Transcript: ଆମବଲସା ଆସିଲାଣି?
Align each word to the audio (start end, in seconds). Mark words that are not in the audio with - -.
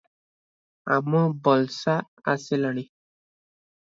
ଆମବଲସା 0.95 1.97
ଆସିଲାଣି? 2.33 2.85